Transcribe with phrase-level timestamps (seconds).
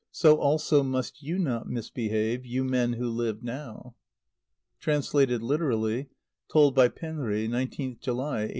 [0.11, 3.93] So also must you not misbehave, you men who live now!
[4.79, 6.09] (Translated literally.
[6.51, 8.49] Told by Penri, 19th July, 1886.)